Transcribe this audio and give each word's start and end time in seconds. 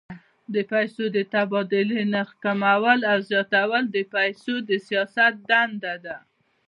د 0.53 0.55
پیسو 0.71 1.03
د 1.15 1.17
تبادلې 1.33 2.01
نرخ 2.13 2.29
کمول 2.43 2.99
او 3.11 3.17
زیاتول 3.29 3.83
د 3.95 3.97
پیسو 4.13 4.53
د 4.69 4.71
سیاست 4.87 5.33
دنده 5.49 5.95
ده. 6.05 6.15